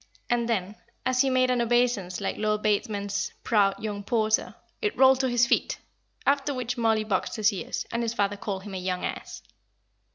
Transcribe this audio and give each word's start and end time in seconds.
And 0.31 0.49
then, 0.49 0.77
as 1.05 1.21
he 1.21 1.29
made 1.29 1.51
an 1.51 1.61
obeisance 1.61 2.19
like 2.19 2.35
Lord 2.35 2.63
Bateman's 2.63 3.31
"proud 3.43 3.79
young 3.83 4.01
porter," 4.03 4.55
it 4.81 4.97
rolled 4.97 5.19
to 5.19 5.29
his 5.29 5.45
feet; 5.45 5.77
after 6.25 6.55
which 6.55 6.75
Mollie 6.75 7.03
boxed 7.03 7.35
his 7.35 7.53
ears, 7.53 7.85
and 7.91 8.01
his 8.01 8.15
father 8.15 8.35
called 8.35 8.63
him 8.63 8.73
a 8.73 8.79
young 8.79 9.05
ass. 9.05 9.43